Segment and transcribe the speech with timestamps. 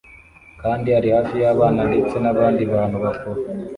[0.61, 3.39] kandi ari hafi y'abana ndetse n'abandi bantu bakuru